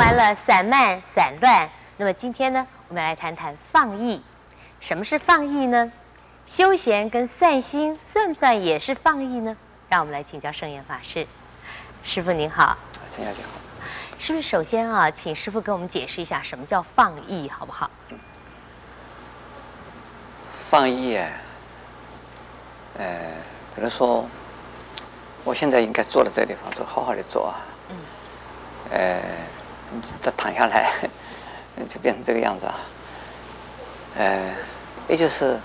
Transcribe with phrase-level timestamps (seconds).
[0.00, 4.22] 完了散漫散乱，那么今天呢，我们来谈谈放逸。
[4.80, 5.92] 什么是放逸呢？
[6.46, 9.54] 休闲跟散心算不算也是放逸呢？
[9.90, 11.26] 让我们来请教圣严法师。
[12.02, 12.78] 师傅您好，
[13.10, 13.60] 陈小姐好。
[14.18, 17.90] 是不是首先啊，请师傅给我们解释一下什么叫放逸，好不好？
[20.46, 21.28] 放逸啊，
[22.96, 23.18] 呃，
[23.76, 24.26] 比如说，
[25.44, 27.60] 我现在应该坐在这个地方，坐好好的坐啊。
[27.90, 27.96] 嗯。
[28.92, 29.20] 呃，
[30.18, 30.90] 再躺下来，
[31.86, 32.74] 就变成这个样子啊。
[34.18, 34.54] 呃，
[35.08, 35.58] 也就是。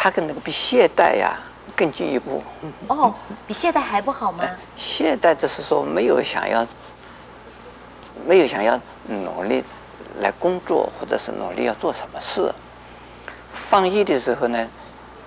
[0.00, 1.36] 他跟那个比懈怠呀
[1.74, 2.40] 更进一步。
[2.86, 3.12] 哦，
[3.48, 4.44] 比懈怠还不好吗？
[4.76, 6.64] 懈怠只是说没有想要，
[8.24, 9.60] 没有想要努力
[10.20, 12.54] 来工作，或者是努力要做什么事。
[13.50, 14.68] 放逸的时候呢，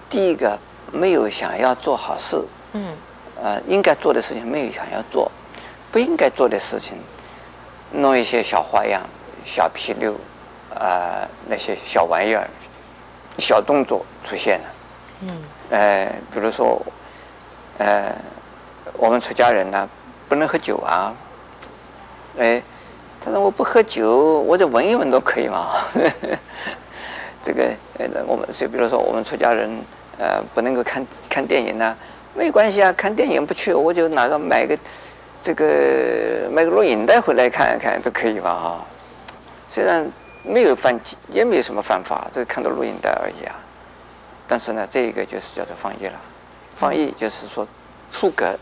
[0.10, 0.58] 第一个
[0.94, 2.42] 没有想要做好事。
[2.72, 2.96] 嗯。
[3.44, 5.30] 呃，应该做的事情没有想要做，
[5.92, 6.98] 不应该做的事情，
[7.92, 9.02] 弄一些小花样、
[9.44, 10.16] 小皮溜，
[10.76, 12.48] 呃，那些小玩意儿。
[13.38, 14.66] 小动作出现了，
[15.22, 16.80] 嗯，呃，比如说，
[17.78, 18.14] 呃，
[18.98, 19.90] 我们出家人呢，
[20.28, 21.14] 不能喝酒啊，
[22.38, 22.62] 哎，
[23.22, 25.78] 他说我不喝酒，我就闻一闻都可以嘛。
[27.42, 29.72] 这个，呃，我们就比如说我们出家人，
[30.20, 31.96] 呃，不能够看看电影呢，
[32.36, 34.78] 没关系啊，看电影不去，我就哪个买个
[35.42, 38.86] 这个买个录影带回来看一看都可以吧啊，
[39.68, 40.10] 虽然。
[40.44, 43.54] 没有犯，也没有什么犯法，这个看到录音带而已啊。
[44.48, 46.20] 但是呢，这一个就是叫做放逸了。
[46.72, 47.68] 放逸就是说
[48.12, 48.58] 出格，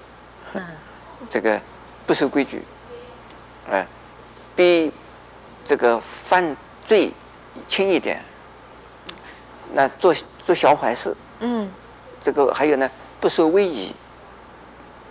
[1.29, 1.57] 这个
[2.05, 2.61] 不守规矩，
[3.71, 3.87] 哎，
[4.57, 4.91] 比
[5.63, 6.53] 这个犯
[6.85, 7.13] 罪
[7.65, 8.21] 轻一点。
[9.71, 10.13] 那做
[10.43, 11.71] 做小坏事，嗯，
[12.19, 12.91] 这个还有呢，
[13.21, 13.95] 不守威仪，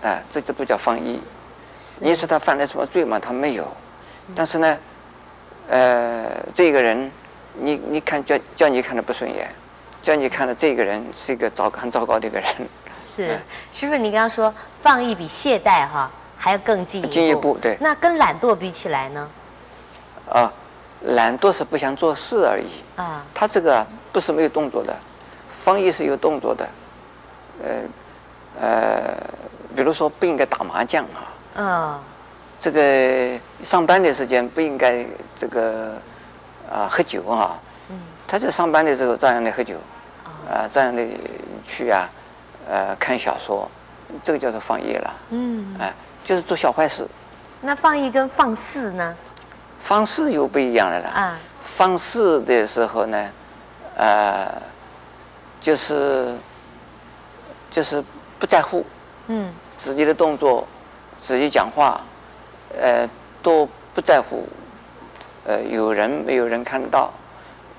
[0.03, 1.19] 啊，这这都叫放逸。
[2.01, 3.19] 你说他犯了什么罪吗？
[3.19, 3.67] 他没有，
[4.35, 4.79] 但是呢。
[5.71, 7.13] 呃，这个人，
[7.53, 9.47] 你你看叫叫你看的不顺眼，
[10.01, 12.49] 叫你看的这个人是一个糟很糟糕的一个人。
[13.07, 13.39] 是，
[13.71, 14.51] 师父，你刚刚说
[14.83, 17.13] 放逸比懈怠哈还要更进一步。
[17.13, 17.77] 进一步，对。
[17.83, 19.29] 那跟懒惰比起来呢？
[20.31, 20.51] 啊，
[21.03, 22.71] 懒惰是不想做事而已。
[22.97, 23.23] 啊。
[23.35, 24.97] 他这个不是没有动作的，
[25.51, 26.67] 放逸是有动作的。
[27.63, 27.69] 呃
[28.59, 29.17] 呃，
[29.77, 31.29] 比如说不应该打麻将啊。
[31.59, 32.01] 嗯。
[32.61, 35.93] 这个上班的时间不应该这个
[36.69, 37.57] 啊喝酒啊，
[38.27, 39.77] 他在上班的时候照样的喝酒，
[40.51, 41.07] 啊照样的
[41.65, 42.11] 去啊，
[42.69, 43.71] 呃看小说，
[44.25, 45.15] 这个叫做放逸了。
[45.31, 47.07] 嗯，哎，就是做小坏事。
[47.61, 49.17] 那放逸跟放肆呢？
[49.79, 51.11] 放肆又不一样了啦。
[51.11, 51.39] 啊。
[51.61, 53.31] 放肆的时候呢，
[53.97, 54.51] 呃，
[55.61, 56.37] 就是
[57.71, 58.03] 就是
[58.37, 58.85] 不在乎，
[59.29, 60.67] 嗯，自己的动作，
[61.19, 62.01] 自己讲话。
[62.79, 63.09] 呃，
[63.43, 64.47] 都不在乎，
[65.47, 67.11] 呃，有人没有人看得到，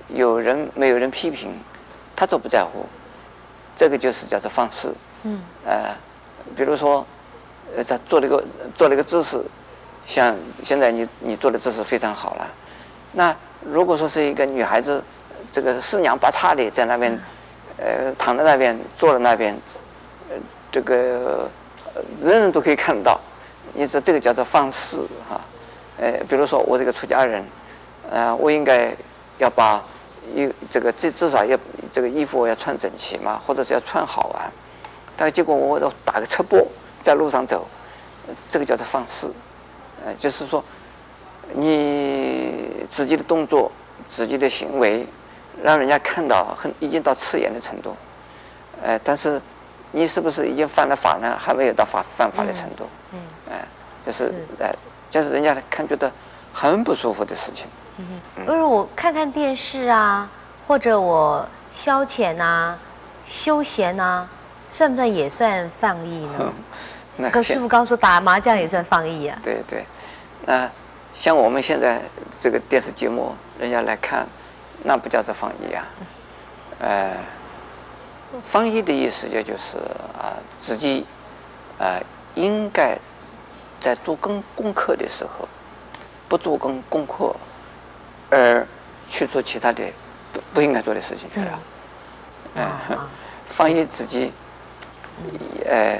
[0.07, 1.53] 有人没有人批评，
[2.15, 2.87] 他都不在乎，
[3.75, 4.91] 这个就是叫做放肆。
[5.23, 5.39] 嗯。
[5.63, 5.95] 呃，
[6.55, 7.05] 比如说，
[7.77, 9.39] 呃，他做了一个做了一个姿势，
[10.03, 12.47] 像现在你你做的姿势非常好了，
[13.11, 13.33] 那
[13.63, 15.03] 如果说是一个女孩子，
[15.51, 17.17] 这个四仰八叉的在那边，
[17.77, 19.55] 呃，躺在那边，坐在那边，
[20.31, 20.35] 呃，
[20.71, 21.47] 这个
[22.23, 23.21] 人人都可以看得到。
[23.73, 25.39] 你说这个叫做放肆哈，
[25.97, 27.43] 呃，比如说我这个出家人，
[28.09, 28.93] 呃，我应该
[29.37, 29.81] 要把
[30.35, 31.57] 衣这个至至少要
[31.91, 34.51] 这个衣服要穿整齐嘛，或者是要穿好啊。
[35.15, 36.65] 但结果我打个侧膊
[37.03, 37.67] 在路上走，
[38.47, 39.31] 这个叫做放肆，
[40.05, 40.63] 呃，就是说
[41.53, 43.71] 你自己的动作、
[44.05, 45.05] 自己的行为，
[45.61, 47.95] 让人家看到很已经到刺眼的程度，
[48.81, 49.41] 呃，但是
[49.91, 51.37] 你是不是已经犯了法呢？
[51.39, 52.87] 还没有到法犯法的程度。
[53.11, 53.19] 嗯。
[54.01, 54.73] 这是哎，
[55.09, 56.11] 这是人家看觉得
[56.53, 57.67] 很不舒服的事情。
[57.97, 58.05] 嗯
[58.37, 60.29] 哼，不是我看看电视啊，
[60.67, 62.77] 或者我消遣啊、
[63.27, 64.27] 休闲啊，
[64.69, 66.53] 算不算也算放逸呢？
[67.17, 69.37] 那跟师傅刚说打麻将也算放逸啊。
[69.43, 69.85] 对对，
[70.45, 70.69] 那
[71.13, 72.01] 像我们现在
[72.39, 74.25] 这个电视节目，人家来看，
[74.83, 75.87] 那不叫做放逸啊。
[76.79, 77.11] 呃，
[78.41, 79.77] 放逸的意思也就是
[80.17, 81.05] 啊，自己
[81.77, 81.99] 啊
[82.35, 82.97] 应该。
[83.79, 85.47] 在做功功课的时候，
[86.27, 87.35] 不做功功课，
[88.29, 88.67] 而
[89.07, 89.83] 去做其他的
[90.33, 91.59] 不不应该做的事情去了。
[92.55, 92.67] 嗯，
[93.45, 94.31] 放逸自己，
[95.65, 95.99] 呃，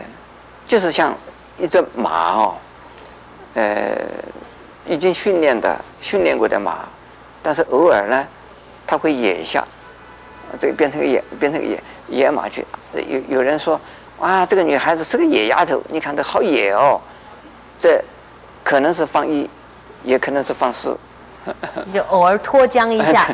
[0.68, 1.16] 就是像
[1.58, 2.56] 一只马哦，
[3.54, 3.96] 呃，
[4.86, 6.88] 已经训练的训练过的马，
[7.42, 8.28] 但是偶尔呢，
[8.86, 9.66] 它会野一下，
[10.60, 12.66] 这个变成个野变成个野野马去。
[12.94, 13.80] 有有人说，
[14.18, 17.00] 哇，这个女孩子是个野丫头，你看她好野哦。
[17.80, 18.04] 这
[18.64, 19.50] 可能是放逸，
[20.04, 20.96] 也可能是放肆，
[21.92, 23.26] 就偶尔脱缰一下。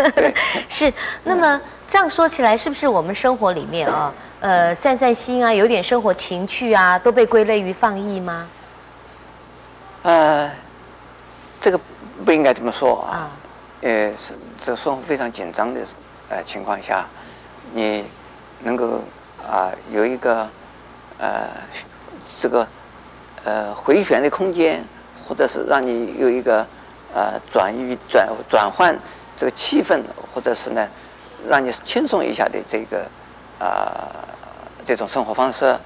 [0.70, 0.90] 是。
[1.24, 8.46] 那么这样说起来，是不是我们生活里面啊，呃，散散心啊，有点生活情趣啊，都被归类于放逸吗？
[10.02, 10.50] 呃，
[11.60, 11.78] 这个
[12.24, 13.28] 不应该这么说啊。
[13.82, 15.80] 呃，是这生活非常紧张的
[16.28, 17.04] 呃情况下，
[17.74, 18.04] 你
[18.62, 18.98] 能够
[19.42, 20.48] 啊、呃、有一个
[21.18, 21.48] 呃
[22.38, 22.66] 这个
[23.44, 24.84] 呃回旋的空间，
[25.26, 26.66] 或者是让你有一个
[27.14, 28.96] 呃转移转转换
[29.36, 30.00] 这个气氛，
[30.32, 30.88] 或者是呢
[31.48, 32.98] 让你轻松一下的这个
[33.58, 35.76] 啊、呃、这种生活方式，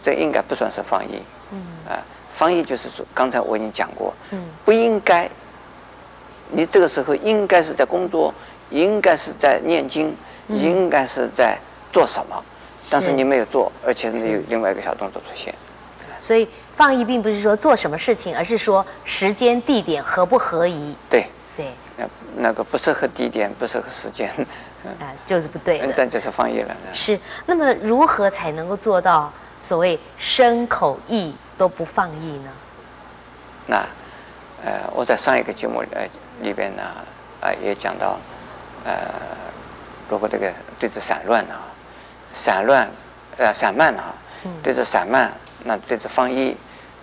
[0.00, 1.22] 这应该不算是放逸。
[1.50, 1.58] 嗯。
[1.88, 5.28] 啊、呃，放逸就是说，刚才我已经讲过，嗯，不应该。
[6.52, 8.34] 你这个时候应该是在工作，
[8.70, 10.12] 应该是在念经，
[10.48, 11.56] 嗯、应该是在
[11.92, 12.42] 做什么，
[12.90, 15.54] 但是你没有做，而且你有另外一个小动作出现。
[16.20, 20.94] 所以放逸并不是说做什么事情，而是说时间地点合不合宜。
[21.08, 21.26] 对
[21.56, 22.04] 对，那
[22.36, 24.30] 那个不适合地点，不适合时间，
[25.00, 25.92] 啊，就是不对的。
[25.92, 26.76] 这就是放逸了。
[26.92, 32.50] 是，那么如何才能够做到所谓身口意都不放逸呢？
[33.66, 33.84] 那。
[34.62, 36.06] 呃，我在上一个节目呃
[36.42, 36.82] 里边呢，
[37.40, 38.18] 啊、呃、也讲到，
[38.84, 38.92] 呃，
[40.06, 41.64] 如果这个对治散乱啊，
[42.30, 42.86] 散乱，
[43.38, 44.12] 呃散漫啊，
[44.62, 45.32] 对治散漫，
[45.64, 46.56] 那对这放逸，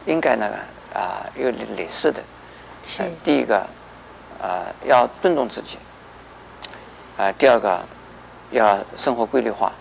[0.05, 0.55] 应该那个
[0.99, 2.21] 啊有类似的。
[2.83, 3.03] 是。
[3.03, 3.57] 呃、第一个，
[4.39, 5.77] 啊、呃、要尊重自己。
[7.17, 7.83] 啊、呃，第二个，
[8.51, 9.71] 要生活规律化。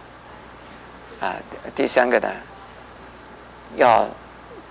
[1.20, 1.34] 啊、
[1.64, 2.28] 呃，第三个呢，
[3.76, 4.06] 要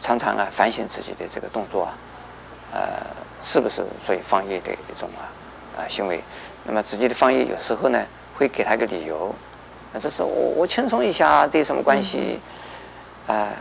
[0.01, 1.97] 常常啊反省自己的这个动作啊。
[2.73, 2.81] 呃，
[3.41, 5.31] 是不是属于放逸的一种啊
[5.77, 6.21] 啊行为？
[6.65, 8.03] 那么自己的放逸有时候呢，
[8.35, 9.33] 会给他一个理由，
[9.93, 12.39] 那这是我我轻松一下，这有什么关系？
[13.27, 13.53] 啊、嗯呃，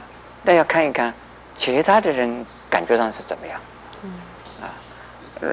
[0.44, 1.12] 但要看一看
[1.56, 3.60] 其他的人感觉上是怎么样。
[4.02, 4.12] 嗯。
[4.62, 4.70] 啊，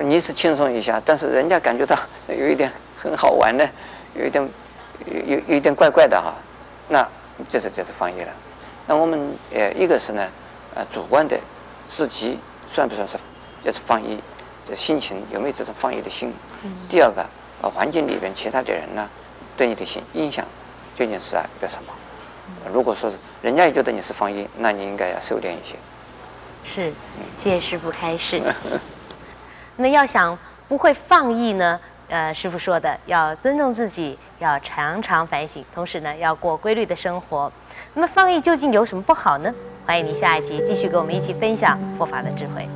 [0.04, 1.98] 你是轻松一下，但是人家感觉到
[2.28, 3.68] 有一点很好玩的，
[4.14, 4.48] 有一点
[5.06, 6.34] 有有一点怪怪的哈，
[6.90, 7.08] 那
[7.48, 8.32] 这是这是放逸了。
[8.88, 10.28] 那我们呃，一个是呢，
[10.76, 11.40] 呃，主观的
[11.86, 13.18] 自己算不算是？
[13.64, 14.20] 就是放逸，
[14.64, 16.34] 这心情有没有这种放逸的心？
[16.64, 17.24] 嗯、第二个，
[17.62, 19.08] 呃，环境里边其他的人呢，
[19.56, 20.44] 对你的心影响
[20.96, 21.94] 究竟是啊一个什么？
[22.66, 25.76] 嗯、如果说是人家也觉得你是放逸，那你应该要收敛一些。
[26.64, 26.92] 是，
[27.36, 28.42] 谢谢师傅开示。
[29.78, 30.38] 那么要想
[30.68, 31.80] 不会放逸呢？
[32.10, 37.52] 呃，师傅说的要尊重自己，要常常反省，同时呢要过规律的生活。
[37.94, 39.54] 那么放逸究竟有什么不好呢？
[39.86, 42.68] 欢迎你下一集继续跟我们一起分享佛法的智慧。